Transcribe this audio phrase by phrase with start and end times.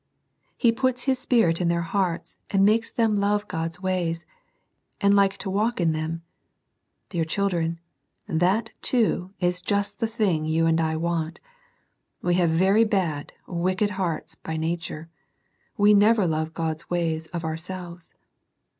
[0.57, 4.25] He puts His Spirit in their hearts, and makes them love God's ways,
[4.99, 6.23] and like to walk in them.
[7.09, 7.79] Dear children,
[8.27, 10.67] that, too, is yi^X ^'^ ^^k^:^ ^"^^ Il6 SERMONS FOR CHILDREN.
[10.69, 11.39] and I want
[12.23, 15.07] We have very bad, wicked hearts, by nature.
[15.77, 18.15] We never love God's ways of our selves.